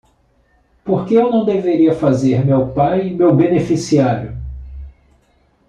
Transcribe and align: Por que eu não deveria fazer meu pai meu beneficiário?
Por 0.83 1.05
que 1.05 1.13
eu 1.13 1.29
não 1.29 1.45
deveria 1.45 1.93
fazer 1.93 2.43
meu 2.43 2.69
pai 2.69 3.11
meu 3.11 3.35
beneficiário? 3.35 4.35